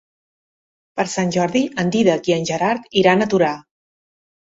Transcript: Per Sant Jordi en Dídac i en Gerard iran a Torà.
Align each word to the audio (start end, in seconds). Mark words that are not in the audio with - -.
Per 1.01 1.05
Sant 1.11 1.35
Jordi 1.37 1.63
en 1.85 1.93
Dídac 1.99 2.33
i 2.33 2.37
en 2.41 2.51
Gerard 2.53 2.91
iran 3.05 3.25
a 3.29 3.33
Torà. 3.37 3.55